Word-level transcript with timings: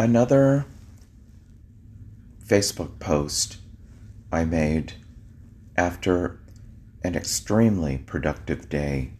another 0.00 0.64
Facebook 2.42 2.98
post 2.98 3.58
I 4.32 4.46
made 4.46 4.94
after 5.76 6.40
an 7.04 7.14
extremely 7.14 7.98
productive 7.98 8.70
day 8.70 9.10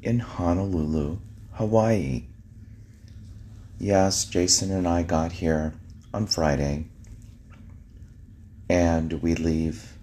in 0.00 0.20
Honolulu, 0.20 1.18
Hawaii. 1.52 2.24
Yes, 3.78 4.24
Jason 4.24 4.72
and 4.72 4.88
I 4.88 5.02
got 5.02 5.32
here 5.32 5.74
on 6.14 6.26
Friday 6.26 6.86
and 8.66 9.20
we 9.20 9.34
leave 9.34 9.98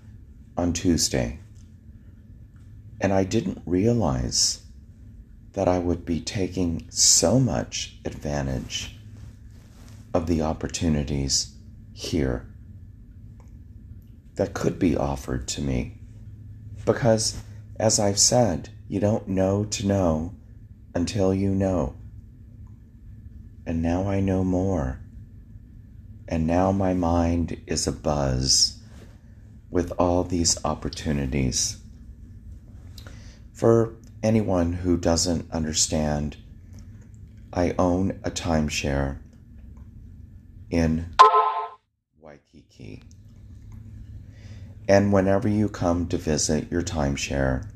on 0.56 0.72
Tuesday. 0.72 1.40
And 3.02 3.12
I 3.12 3.24
didn't 3.24 3.64
realize 3.66 4.62
that 5.54 5.68
I 5.68 5.80
would 5.80 6.06
be 6.06 6.22
taking 6.22 6.86
so 6.92 7.40
much 7.40 7.98
advantage 8.06 8.95
of 10.16 10.28
the 10.28 10.42
opportunities 10.42 11.54
here 11.92 12.48
that 14.36 14.54
could 14.54 14.80
be 14.80 14.96
offered 14.96 15.46
to 15.46 15.62
me. 15.62 15.98
Because, 16.86 17.42
as 17.78 18.00
I've 18.00 18.18
said, 18.18 18.70
you 18.88 19.02
don't 19.02 19.28
know 19.28 19.66
to 19.66 19.86
know 19.86 20.34
until 20.94 21.34
you 21.34 21.50
know. 21.50 21.96
And 23.66 23.82
now 23.82 24.08
I 24.08 24.22
know 24.22 24.46
more. 24.46 25.02
And 26.30 26.48
now 26.48 26.72
my 26.72 26.94
mind 26.94 27.62
is 27.68 27.86
abuzz 27.86 28.78
with 29.70 29.92
all 30.00 30.24
these 30.24 30.64
opportunities. 30.64 31.78
For 33.52 33.96
anyone 34.24 34.72
who 34.72 34.96
doesn't 34.96 35.52
understand, 35.52 36.38
I 37.52 37.76
own 37.78 38.22
a 38.24 38.32
timeshare 38.32 39.20
in 40.76 41.06
Waikiki. 42.20 43.02
And 44.90 45.14
whenever 45.14 45.48
you 45.48 45.70
come 45.70 46.08
to 46.08 46.18
visit 46.18 46.70
your 46.70 46.82
timeshare, 46.82 47.68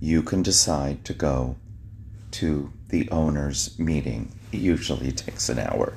you 0.00 0.22
can 0.22 0.42
decide 0.42 1.04
to 1.06 1.14
go 1.14 1.56
to 2.32 2.70
the 2.90 3.08
owner's 3.08 3.78
meeting. 3.78 4.32
It 4.52 4.58
usually 4.58 5.12
takes 5.12 5.48
an 5.48 5.58
hour. 5.58 5.94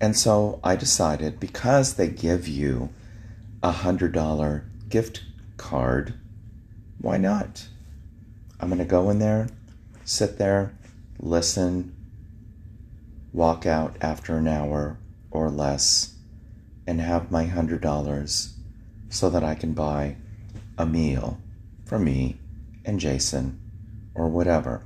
And 0.00 0.16
so 0.16 0.60
I 0.62 0.76
decided 0.76 1.40
because 1.40 1.94
they 1.94 2.08
give 2.08 2.46
you 2.46 2.90
a 3.64 3.72
hundred 3.72 4.12
dollar 4.12 4.70
gift 4.88 5.24
card, 5.56 6.14
why 6.98 7.16
not? 7.18 7.66
I'm 8.60 8.68
going 8.68 8.78
to 8.78 8.84
go 8.84 9.10
in 9.10 9.18
there, 9.18 9.48
sit 10.04 10.38
there, 10.38 10.72
listen, 11.18 11.96
walk 13.32 13.66
out 13.66 13.96
after 14.00 14.36
an 14.36 14.48
hour 14.48 14.98
or 15.30 15.50
less, 15.50 16.16
and 16.86 17.00
have 17.00 17.30
my 17.30 17.44
hundred 17.44 17.80
dollars 17.80 18.54
so 19.08 19.30
that 19.30 19.44
I 19.44 19.54
can 19.54 19.72
buy 19.72 20.16
a 20.76 20.86
meal 20.86 21.38
for 21.84 21.98
me 21.98 22.38
and 22.84 22.98
Jason 22.98 23.60
or 24.14 24.28
whatever. 24.28 24.84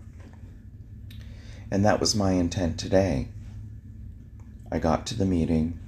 And 1.70 1.84
that 1.84 2.00
was 2.00 2.14
my 2.14 2.32
intent 2.32 2.78
today. 2.78 3.28
I 4.70 4.78
got 4.78 5.06
to 5.06 5.16
the 5.16 5.24
meeting. 5.24 5.78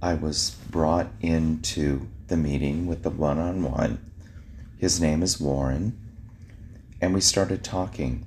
I 0.00 0.14
was 0.14 0.56
brought 0.70 1.08
into 1.20 2.08
the 2.28 2.36
meeting 2.36 2.86
with 2.86 3.02
the 3.02 3.10
one 3.10 3.38
on 3.38 3.62
one. 3.62 4.10
His 4.78 5.00
name 5.00 5.22
is 5.22 5.40
Warren. 5.40 5.98
And 7.00 7.14
we 7.14 7.20
started 7.20 7.64
talking. 7.64 8.26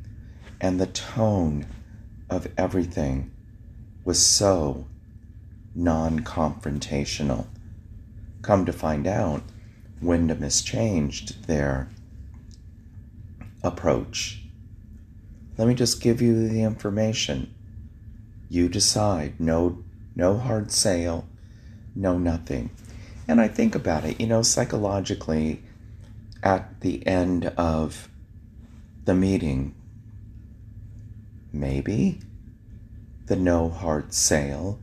And 0.59 0.79
the 0.79 0.87
tone 0.87 1.67
of 2.29 2.47
everything 2.57 3.31
was 4.03 4.25
so 4.25 4.87
non 5.75 6.21
confrontational. 6.21 7.47
Come 8.41 8.65
to 8.65 8.73
find 8.73 9.07
out, 9.07 9.43
Wyndham 10.01 10.41
has 10.41 10.61
changed 10.61 11.47
their 11.47 11.89
approach. 13.63 14.43
Let 15.57 15.67
me 15.67 15.73
just 15.73 16.01
give 16.01 16.21
you 16.21 16.47
the 16.47 16.61
information. 16.61 17.53
You 18.49 18.69
decide. 18.69 19.39
No, 19.39 19.83
no 20.15 20.37
hard 20.37 20.71
sale, 20.71 21.27
no 21.95 22.17
nothing. 22.17 22.69
And 23.27 23.41
I 23.41 23.47
think 23.47 23.75
about 23.75 24.05
it, 24.05 24.21
you 24.21 24.27
know, 24.27 24.41
psychologically, 24.41 25.63
at 26.43 26.81
the 26.81 27.05
end 27.05 27.45
of 27.57 28.07
the 29.05 29.13
meeting, 29.15 29.75
maybe 31.51 32.19
the 33.25 33.35
no 33.35 33.69
hard 33.69 34.13
sale 34.13 34.79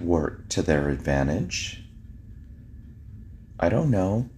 worked 0.00 0.50
to 0.50 0.62
their 0.62 0.88
advantage. 0.88 1.84
I 3.60 3.68
don't 3.68 3.90
know. 3.90 4.28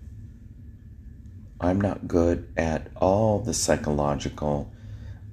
I'm 1.60 1.80
not 1.80 2.08
good 2.08 2.50
at 2.56 2.88
all 2.96 3.38
the 3.38 3.52
psychological 3.52 4.72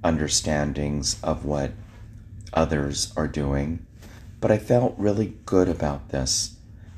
understandings 0.04 1.22
of 1.22 1.44
what 1.44 1.72
others 2.52 3.12
are 3.16 3.26
doing, 3.26 3.86
but 4.40 4.50
I 4.50 4.58
felt 4.58 4.94
really 4.98 5.34
good 5.46 5.68
about 5.68 6.10
this. 6.10 6.56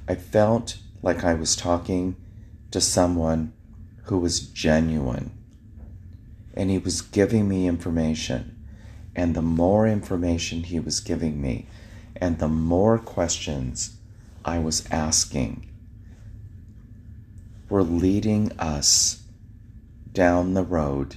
I 0.08 0.16
felt 0.16 0.78
like 1.02 1.24
I 1.24 1.34
was 1.34 1.54
talking 1.54 2.16
to 2.72 2.80
someone 2.80 3.52
who 4.04 4.18
was 4.18 4.40
genuine 4.40 5.30
and 6.54 6.68
he 6.68 6.78
was 6.78 7.00
giving 7.00 7.48
me 7.48 7.66
information. 7.66 8.59
And 9.14 9.34
the 9.34 9.42
more 9.42 9.86
information 9.86 10.62
he 10.62 10.78
was 10.80 11.00
giving 11.00 11.40
me, 11.40 11.66
and 12.16 12.38
the 12.38 12.48
more 12.48 12.98
questions 12.98 13.96
I 14.44 14.58
was 14.58 14.86
asking, 14.90 15.68
were 17.68 17.82
leading 17.82 18.52
us 18.58 19.22
down 20.12 20.54
the 20.54 20.64
road 20.64 21.16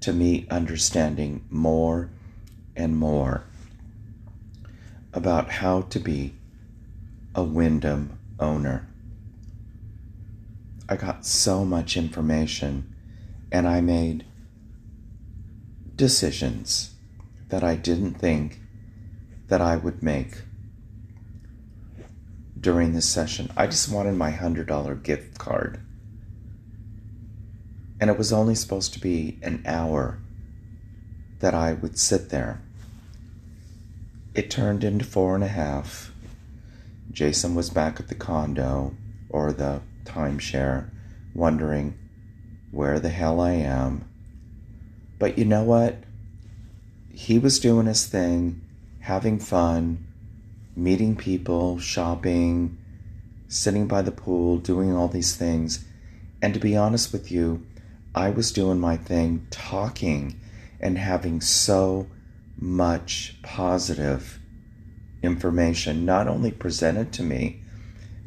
to 0.00 0.12
me 0.12 0.46
understanding 0.50 1.44
more 1.50 2.10
and 2.76 2.96
more 2.96 3.44
about 5.12 5.50
how 5.50 5.82
to 5.82 5.98
be 5.98 6.34
a 7.34 7.42
Wyndham 7.42 8.18
owner. 8.38 8.86
I 10.88 10.96
got 10.96 11.26
so 11.26 11.64
much 11.64 11.96
information 11.96 12.94
and 13.50 13.66
I 13.66 13.80
made 13.80 14.24
decisions 15.96 16.94
that 17.48 17.64
I 17.64 17.76
didn't 17.76 18.14
think 18.14 18.60
that 19.48 19.60
I 19.60 19.76
would 19.76 20.02
make 20.02 20.42
during 22.60 22.92
this 22.92 23.08
session. 23.08 23.50
I 23.56 23.66
just 23.66 23.90
wanted 23.90 24.14
my 24.14 24.32
$100 24.32 25.02
gift 25.02 25.38
card. 25.38 25.80
And 28.00 28.10
it 28.10 28.18
was 28.18 28.32
only 28.32 28.54
supposed 28.54 28.92
to 28.94 29.00
be 29.00 29.38
an 29.42 29.62
hour 29.66 30.18
that 31.40 31.54
I 31.54 31.72
would 31.72 31.98
sit 31.98 32.30
there. 32.30 32.62
It 34.34 34.50
turned 34.50 34.84
into 34.84 35.04
four 35.04 35.34
and 35.34 35.42
a 35.42 35.48
half. 35.48 36.12
Jason 37.10 37.54
was 37.54 37.70
back 37.70 37.98
at 37.98 38.08
the 38.08 38.14
condo 38.14 38.94
or 39.28 39.52
the 39.52 39.80
timeshare, 40.04 40.90
wondering 41.34 41.98
where 42.70 43.00
the 43.00 43.08
hell 43.08 43.40
I 43.40 43.52
am. 43.52 44.08
But 45.18 45.38
you 45.38 45.44
know 45.44 45.64
what? 45.64 45.96
He 47.18 47.36
was 47.36 47.58
doing 47.58 47.86
his 47.86 48.06
thing, 48.06 48.62
having 49.00 49.40
fun, 49.40 50.06
meeting 50.76 51.16
people, 51.16 51.80
shopping, 51.80 52.78
sitting 53.48 53.88
by 53.88 54.02
the 54.02 54.12
pool, 54.12 54.58
doing 54.58 54.94
all 54.94 55.08
these 55.08 55.34
things. 55.34 55.84
And 56.40 56.54
to 56.54 56.60
be 56.60 56.76
honest 56.76 57.12
with 57.12 57.32
you, 57.32 57.66
I 58.14 58.30
was 58.30 58.52
doing 58.52 58.78
my 58.78 58.96
thing, 58.96 59.48
talking 59.50 60.38
and 60.78 60.96
having 60.96 61.40
so 61.40 62.06
much 62.56 63.34
positive 63.42 64.38
information 65.20 66.04
not 66.04 66.28
only 66.28 66.52
presented 66.52 67.12
to 67.14 67.24
me, 67.24 67.62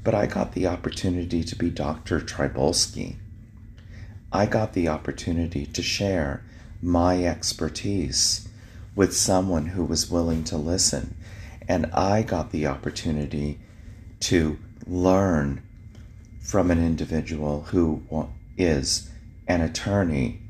but 0.03 0.13
I 0.13 0.25
got 0.25 0.51
the 0.51 0.67
opportunity 0.67 1.45
to 1.45 1.55
be 1.55 1.69
Dr. 1.69 2.19
Trybulski. 2.19 3.15
I 4.33 4.45
got 4.45 4.73
the 4.73 4.89
opportunity 4.89 5.65
to 5.65 5.81
share 5.81 6.43
my 6.81 7.23
expertise 7.23 8.49
with 8.95 9.15
someone 9.15 9.67
who 9.67 9.85
was 9.85 10.09
willing 10.09 10.43
to 10.45 10.57
listen. 10.57 11.15
And 11.67 11.85
I 11.87 12.23
got 12.23 12.51
the 12.51 12.67
opportunity 12.67 13.59
to 14.21 14.57
learn 14.85 15.63
from 16.41 16.71
an 16.71 16.83
individual 16.83 17.63
who 17.63 18.03
is 18.57 19.09
an 19.47 19.61
attorney 19.61 20.41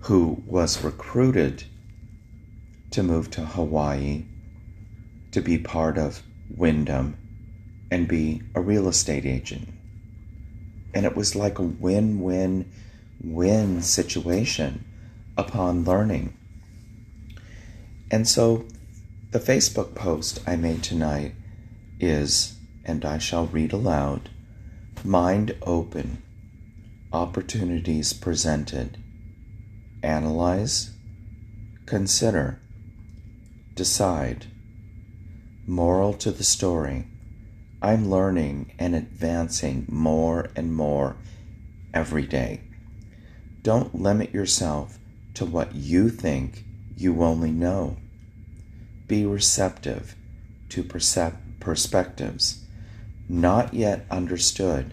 who 0.00 0.42
was 0.46 0.82
recruited 0.82 1.64
to 2.90 3.02
move 3.02 3.30
to 3.30 3.44
Hawaii 3.44 4.24
to 5.32 5.40
be 5.40 5.58
part 5.58 5.98
of 5.98 6.22
Wyndham 6.54 7.16
and 7.90 8.08
be 8.08 8.42
a 8.54 8.60
real 8.60 8.88
estate 8.88 9.26
agent. 9.26 9.68
And 10.94 11.04
it 11.04 11.14
was 11.14 11.36
like 11.36 11.58
a 11.58 11.62
win 11.62 12.20
win 12.20 12.70
win 13.22 13.82
situation 13.82 14.84
upon 15.36 15.84
learning. 15.84 16.36
And 18.10 18.28
so 18.28 18.66
the 19.30 19.40
Facebook 19.40 19.94
post 19.94 20.40
I 20.46 20.56
made 20.56 20.82
tonight 20.82 21.34
is, 21.98 22.56
and 22.84 23.04
I 23.04 23.18
shall 23.18 23.46
read 23.46 23.72
aloud 23.72 24.30
mind 25.06 25.54
open, 25.62 26.20
opportunities 27.12 28.12
presented, 28.12 28.98
analyze, 30.02 30.90
consider, 31.86 32.60
decide. 33.74 34.46
Moral 35.66 36.12
to 36.14 36.30
the 36.30 36.44
story. 36.44 37.06
I'm 37.82 38.10
learning 38.10 38.72
and 38.78 38.94
advancing 38.94 39.86
more 39.88 40.50
and 40.56 40.74
more 40.74 41.16
every 41.92 42.26
day. 42.26 42.62
Don't 43.62 43.94
limit 43.94 44.32
yourself 44.32 44.98
to 45.34 45.44
what 45.44 45.74
you 45.74 46.08
think 46.08 46.64
you 46.96 47.22
only 47.22 47.50
know. 47.50 47.96
Be 49.06 49.24
receptive 49.24 50.14
to 50.70 50.82
percep- 50.82 51.60
perspectives 51.60 52.64
not 53.28 53.74
yet 53.74 54.06
understood 54.10 54.92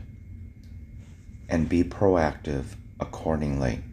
and 1.47 1.69
be 1.69 1.83
proactive 1.83 2.65
accordingly. 2.99 3.83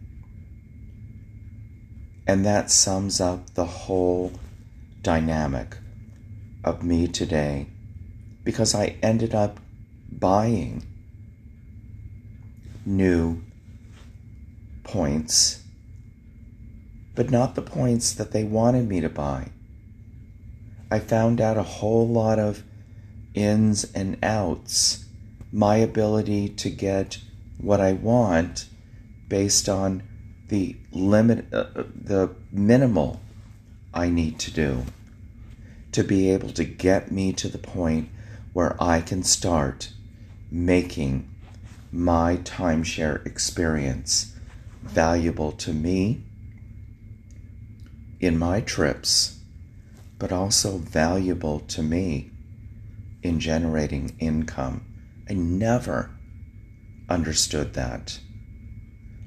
And 2.25 2.45
that 2.45 2.71
sums 2.71 3.19
up 3.19 3.53
the 3.53 3.65
whole 3.65 4.33
dynamic 5.01 5.77
of 6.63 6.83
me 6.83 7.07
today 7.07 7.67
because 8.43 8.73
I 8.73 8.95
ended 9.01 9.35
up 9.35 9.59
buying 10.11 10.83
new 12.85 13.41
points, 14.83 15.60
but 17.21 17.29
not 17.29 17.53
the 17.53 17.61
points 17.61 18.13
that 18.13 18.31
they 18.31 18.43
wanted 18.43 18.89
me 18.89 18.99
to 18.99 19.07
buy. 19.07 19.47
I 20.89 20.97
found 20.97 21.39
out 21.39 21.55
a 21.55 21.61
whole 21.61 22.07
lot 22.07 22.39
of 22.39 22.63
ins 23.35 23.83
and 23.93 24.17
outs, 24.23 25.05
my 25.51 25.75
ability 25.75 26.49
to 26.49 26.71
get 26.71 27.19
what 27.59 27.79
I 27.79 27.93
want 27.93 28.67
based 29.29 29.69
on 29.69 30.01
the 30.47 30.75
limit, 30.91 31.45
uh, 31.53 31.65
uh 31.75 31.83
the 31.93 32.31
minimal 32.51 33.21
I 33.93 34.09
need 34.09 34.39
to 34.39 34.51
do 34.51 34.85
to 35.91 36.03
be 36.03 36.31
able 36.31 36.49
to 36.53 36.63
get 36.63 37.11
me 37.11 37.33
to 37.33 37.47
the 37.47 37.59
point 37.59 38.09
where 38.51 38.75
I 38.81 38.99
can 38.99 39.21
start 39.21 39.91
making 40.49 41.29
my 41.91 42.37
timeshare 42.37 43.23
experience 43.27 44.35
valuable 44.81 45.51
to 45.51 45.71
me 45.71 46.23
in 48.21 48.37
my 48.37 48.61
trips, 48.61 49.39
but 50.19 50.31
also 50.31 50.77
valuable 50.77 51.59
to 51.59 51.81
me 51.81 52.29
in 53.23 53.39
generating 53.39 54.15
income. 54.19 54.85
I 55.27 55.33
never 55.33 56.11
understood 57.09 57.73
that. 57.73 58.19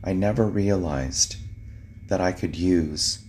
I 0.04 0.12
never 0.12 0.46
realized 0.46 1.36
that 2.06 2.20
I 2.20 2.30
could 2.30 2.54
use 2.54 3.24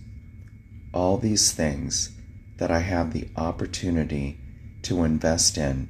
all 0.94 1.18
these 1.18 1.50
things 1.50 2.12
that 2.58 2.70
I 2.70 2.78
have 2.78 3.12
the 3.12 3.28
opportunity 3.36 4.38
to 4.82 5.02
invest 5.02 5.58
in 5.58 5.88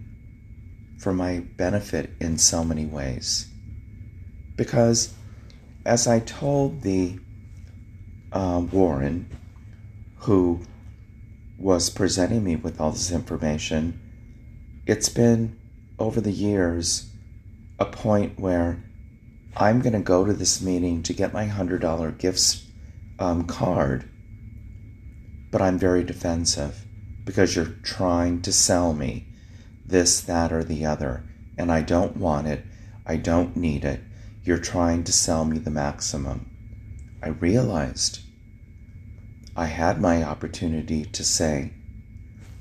for 0.98 1.12
my 1.12 1.40
benefit 1.40 2.10
in 2.18 2.38
so 2.38 2.64
many 2.64 2.86
ways. 2.86 3.48
Because 4.56 5.12
as 5.84 6.06
I 6.06 6.20
told 6.20 6.80
the 6.80 7.18
uh, 8.32 8.62
Warren, 8.72 9.28
who 10.26 10.60
was 11.58 11.90
presenting 11.90 12.44
me 12.44 12.54
with 12.54 12.80
all 12.80 12.92
this 12.92 13.10
information, 13.10 14.00
it's 14.86 15.08
been 15.08 15.58
over 15.98 16.20
the 16.20 16.30
years 16.30 17.10
a 17.78 17.86
point 17.86 18.38
where 18.38 18.82
I'm 19.56 19.80
going 19.80 19.94
to 19.94 20.00
go 20.00 20.24
to 20.24 20.32
this 20.32 20.60
meeting 20.60 21.02
to 21.04 21.12
get 21.12 21.32
my 21.32 21.46
$100 21.46 22.18
gifts 22.18 22.66
um, 23.18 23.46
card 23.46 24.08
but 25.56 25.62
I'm 25.62 25.78
very 25.78 26.04
defensive 26.04 26.84
because 27.24 27.56
you're 27.56 27.76
trying 27.82 28.42
to 28.42 28.52
sell 28.52 28.92
me 28.92 29.26
this, 29.86 30.20
that, 30.20 30.52
or 30.52 30.62
the 30.62 30.84
other, 30.84 31.24
and 31.56 31.72
I 31.72 31.80
don't 31.80 32.16
want 32.16 32.46
it. 32.46 32.62
I 33.06 33.16
don't 33.16 33.56
need 33.56 33.82
it. 33.82 34.00
You're 34.44 34.58
trying 34.58 35.04
to 35.04 35.12
sell 35.12 35.46
me 35.46 35.56
the 35.56 35.70
maximum. 35.70 36.50
I 37.22 37.28
realized 37.28 38.20
I 39.58 39.66
had 39.66 40.02
my 40.02 40.22
opportunity 40.22 41.06
to 41.06 41.24
say, 41.24 41.70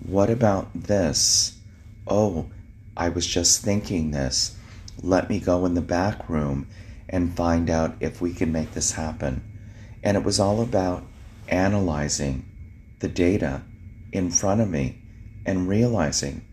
What 0.05 0.29
about 0.29 0.69
this? 0.73 1.57
Oh, 2.07 2.49
I 2.95 3.09
was 3.09 3.27
just 3.27 3.61
thinking 3.61 4.11
this. 4.11 4.55
Let 5.01 5.29
me 5.29 5.41
go 5.41 5.65
in 5.65 5.73
the 5.73 5.81
back 5.81 6.29
room 6.29 6.67
and 7.09 7.35
find 7.35 7.69
out 7.69 7.97
if 7.99 8.21
we 8.21 8.33
can 8.33 8.53
make 8.53 8.71
this 8.71 8.93
happen. 8.93 9.43
And 10.03 10.15
it 10.15 10.23
was 10.23 10.39
all 10.39 10.61
about 10.61 11.03
analyzing 11.49 12.45
the 12.99 13.09
data 13.09 13.63
in 14.13 14.31
front 14.31 14.61
of 14.61 14.69
me 14.69 15.01
and 15.45 15.67
realizing 15.67 16.45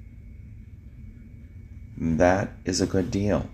that 1.96 2.50
is 2.64 2.80
a 2.80 2.86
good 2.86 3.12
deal 3.12 3.48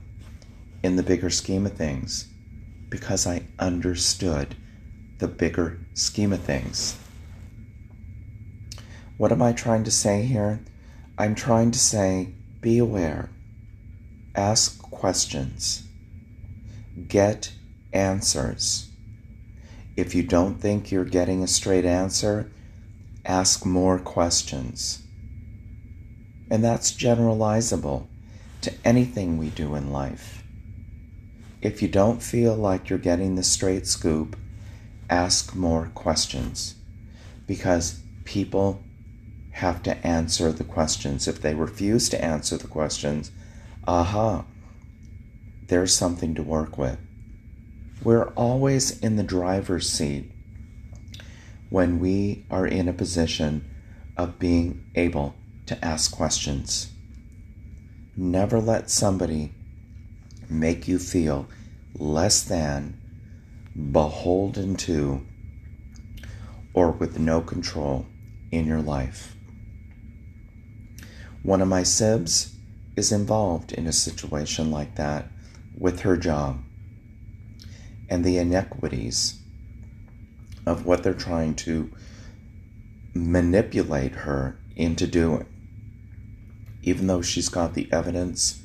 in 0.83 0.97
the 0.97 1.03
bigger 1.03 1.29
scheme 1.29 1.67
of 1.67 1.75
things 1.75 2.29
because 2.89 3.27
I 3.27 3.43
understood 3.59 4.57
the 5.19 5.29
bigger 5.29 5.79
scheme 5.95 6.33
of 6.33 6.41
things. 6.41 6.97
What 9.17 9.33
am 9.33 9.43
I 9.43 9.53
trying 9.53 9.85
to 9.85 9.91
say 9.91 10.23
here? 10.23 10.61
I'm 11.19 11.35
trying 11.35 11.73
to 11.73 11.79
say 11.79 12.35
be 12.61 12.79
aware, 12.79 13.31
ask 14.35 14.81
questions, 14.81 15.83
get 17.09 17.53
answers. 17.93 18.89
If 19.97 20.15
you 20.15 20.23
don't 20.23 20.61
think 20.61 20.93
you're 20.93 21.05
getting 21.05 21.43
a 21.43 21.49
straight 21.49 21.85
answer, 21.85 22.53
ask 23.25 23.67
more 23.67 23.99
questions. 23.99 25.03
And 26.51 26.63
that's 26.63 26.93
generalizable 26.93 28.07
to 28.61 28.73
anything 28.85 29.37
we 29.37 29.51
do 29.51 29.75
in 29.75 29.93
life. 29.93 30.45
If 31.61 31.83
you 31.83 31.89
don't 31.89 32.23
feel 32.23 32.55
like 32.55 32.89
you're 32.89 32.99
getting 33.01 33.35
the 33.35 33.43
straight 33.43 33.89
scoop, 33.89 34.37
ask 35.11 35.55
more 35.55 35.91
questions 35.95 36.75
because 37.47 38.01
people 38.25 38.83
have 39.53 39.83
to 39.83 40.07
answer 40.07 40.53
the 40.53 40.65
questions. 40.65 41.27
If 41.27 41.41
they 41.41 41.55
refuse 41.55 42.09
to 42.11 42.25
answer 42.25 42.57
the 42.57 42.69
questions, 42.69 43.31
aha, 43.87 44.45
there's 45.67 45.95
something 45.95 46.35
to 46.35 46.43
work 46.43 46.79
with. 46.79 46.99
We're 48.03 48.29
always 48.31 48.99
in 49.01 49.17
the 49.17 49.23
driver's 49.23 49.91
seat 49.91 50.31
when 51.71 51.99
we 51.99 52.45
are 52.51 52.67
in 52.67 52.89
a 52.89 52.93
position 52.93 53.69
of 54.17 54.39
being 54.39 54.85
able 54.95 55.35
to 55.67 55.85
ask 55.85 56.13
questions. 56.13 56.93
Never 58.17 58.61
let 58.61 58.91
somebody 58.91 59.53
make 60.49 60.89
you 60.89 60.99
feel 60.99 61.49
less 61.95 62.43
than, 62.43 62.99
beholden 63.79 64.75
to, 64.75 65.25
or 66.75 66.91
with 66.91 67.19
no 67.19 67.41
control 67.41 68.07
in 68.51 68.67
your 68.67 68.83
life. 68.83 69.37
One 71.43 71.63
of 71.63 71.69
my 71.69 71.85
sibs 71.85 72.55
is 72.97 73.13
involved 73.13 73.73
in 73.73 73.87
a 73.87 73.93
situation 73.93 74.73
like 74.73 74.97
that 74.97 75.29
with 75.79 76.01
her 76.01 76.17
job 76.17 76.61
and 78.09 78.25
the 78.25 78.39
inequities 78.39 79.39
of 80.67 80.85
what 80.85 81.03
they're 81.03 81.15
trying 81.15 81.55
to 81.55 81.91
manipulate 83.15 84.13
her 84.13 84.59
into 84.75 85.07
doing. 85.07 85.47
Even 86.83 87.07
though 87.07 87.23
she's 87.23 87.49
got 87.49 87.75
the 87.75 87.89
evidence 87.93 88.61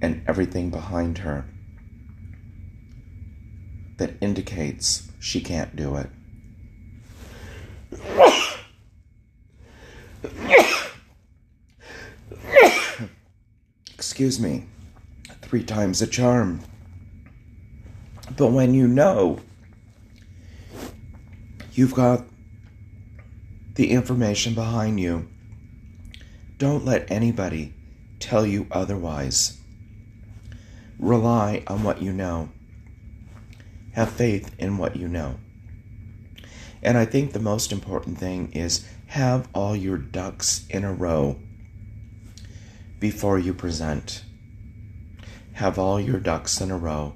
and 0.00 0.22
everything 0.26 0.70
behind 0.70 1.18
her 1.18 1.44
that 4.00 4.14
indicates 4.20 5.08
she 5.20 5.40
can't 5.40 5.76
do 5.76 5.94
it. 5.94 6.10
Excuse 13.94 14.40
me, 14.40 14.66
three 15.40 15.62
times 15.62 16.02
a 16.02 16.06
charm. 16.08 16.60
But 18.36 18.48
when 18.48 18.74
you 18.74 18.88
know 18.88 19.40
You've 21.72 21.94
got 21.94 22.24
the 23.76 23.92
information 23.92 24.54
behind 24.54 25.00
you. 25.00 25.28
Don't 26.58 26.84
let 26.84 27.10
anybody 27.10 27.72
tell 28.18 28.44
you 28.44 28.66
otherwise. 28.70 29.58
Rely 30.98 31.62
on 31.68 31.84
what 31.84 32.02
you 32.02 32.12
know. 32.12 32.50
Have 33.92 34.10
faith 34.10 34.54
in 34.58 34.78
what 34.78 34.96
you 34.96 35.08
know. 35.08 35.36
And 36.82 36.96
I 36.96 37.04
think 37.04 37.32
the 37.32 37.38
most 37.38 37.72
important 37.72 38.18
thing 38.18 38.52
is 38.52 38.86
have 39.08 39.48
all 39.54 39.76
your 39.76 39.98
ducks 39.98 40.66
in 40.70 40.84
a 40.84 40.92
row 40.92 41.36
before 42.98 43.38
you 43.38 43.52
present. 43.52 44.24
Have 45.54 45.78
all 45.78 46.00
your 46.00 46.20
ducks 46.20 46.60
in 46.60 46.70
a 46.70 46.78
row 46.78 47.14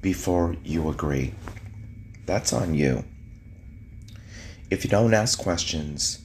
before 0.00 0.56
you 0.64 0.88
agree. 0.88 1.34
That's 2.26 2.52
on 2.52 2.74
you. 2.74 3.04
If 4.70 4.84
you 4.84 4.90
don't 4.90 5.12
ask 5.12 5.38
questions, 5.38 6.24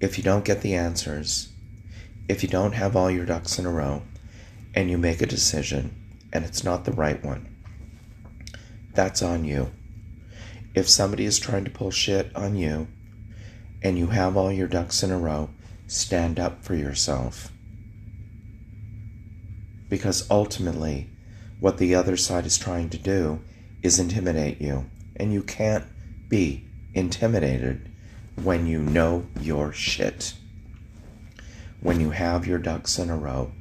if 0.00 0.18
you 0.18 0.24
don't 0.24 0.44
get 0.44 0.60
the 0.60 0.74
answers, 0.74 1.48
if 2.28 2.42
you 2.42 2.48
don't 2.48 2.72
have 2.72 2.96
all 2.96 3.10
your 3.10 3.24
ducks 3.24 3.58
in 3.58 3.66
a 3.66 3.70
row, 3.70 4.02
and 4.74 4.90
you 4.90 4.98
make 4.98 5.20
a 5.20 5.26
decision 5.26 5.94
and 6.32 6.44
it's 6.44 6.62
not 6.62 6.84
the 6.84 6.92
right 6.92 7.24
one, 7.24 7.48
that's 8.94 9.22
on 9.22 9.44
you. 9.44 9.70
If 10.74 10.88
somebody 10.88 11.24
is 11.24 11.38
trying 11.38 11.64
to 11.64 11.70
pull 11.70 11.90
shit 11.90 12.34
on 12.36 12.56
you 12.56 12.88
and 13.82 13.98
you 13.98 14.08
have 14.08 14.36
all 14.36 14.52
your 14.52 14.68
ducks 14.68 15.02
in 15.02 15.10
a 15.10 15.18
row, 15.18 15.50
stand 15.86 16.38
up 16.38 16.64
for 16.64 16.74
yourself. 16.74 17.50
Because 19.88 20.30
ultimately, 20.30 21.08
what 21.58 21.78
the 21.78 21.94
other 21.94 22.16
side 22.16 22.46
is 22.46 22.56
trying 22.56 22.88
to 22.90 22.98
do 22.98 23.40
is 23.82 23.98
intimidate 23.98 24.60
you. 24.60 24.86
And 25.16 25.32
you 25.32 25.42
can't 25.42 25.84
be 26.28 26.64
intimidated 26.94 27.90
when 28.42 28.66
you 28.66 28.80
know 28.80 29.26
your 29.40 29.72
shit. 29.72 30.34
When 31.80 32.00
you 32.00 32.10
have 32.10 32.46
your 32.46 32.58
ducks 32.58 32.98
in 32.98 33.10
a 33.10 33.16
row. 33.16 33.52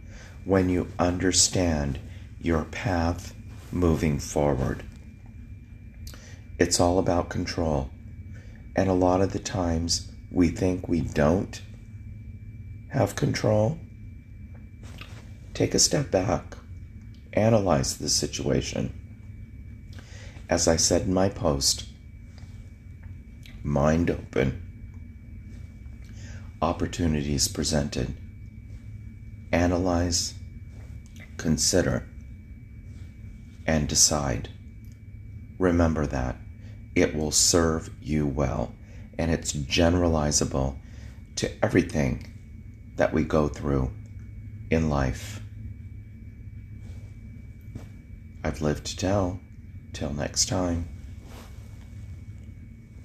When 0.45 0.69
you 0.69 0.87
understand 0.99 1.99
your 2.39 2.63
path 2.65 3.33
moving 3.71 4.19
forward. 4.19 4.83
It's 6.59 6.77
all 6.77 6.99
about 6.99 7.29
control. 7.29 7.89
And 8.75 8.89
a 8.89 8.93
lot 8.93 9.21
of 9.21 9.31
the 9.31 9.39
times 9.39 10.11
we 10.29 10.49
think 10.49 10.89
we 10.89 10.99
don't 10.99 11.61
have 12.89 13.15
control. 13.15 13.79
Take 15.53 15.73
a 15.73 15.79
step 15.79 16.11
back, 16.11 16.57
analyze 17.31 17.97
the 17.97 18.09
situation. 18.09 18.93
As 20.49 20.67
I 20.67 20.75
said 20.75 21.03
in 21.03 21.13
my 21.13 21.29
post, 21.29 21.87
mind 23.63 24.11
open, 24.11 24.61
opportunities 26.61 27.47
presented. 27.47 28.13
Analyze, 29.53 30.33
consider, 31.37 32.05
and 33.65 33.87
decide. 33.87 34.49
Remember 35.57 36.05
that 36.05 36.35
it 37.01 37.15
will 37.15 37.31
serve 37.31 37.89
you 38.01 38.25
well, 38.25 38.73
and 39.17 39.31
it's 39.31 39.53
generalizable 39.53 40.77
to 41.35 41.51
everything 41.63 42.33
that 42.95 43.13
we 43.13 43.23
go 43.23 43.47
through 43.47 43.91
in 44.69 44.89
life. 44.89 45.41
I've 48.43 48.61
lived 48.61 48.85
to 48.85 48.97
tell. 48.97 49.39
Till 49.91 50.13
next 50.13 50.47
time. 50.47 50.98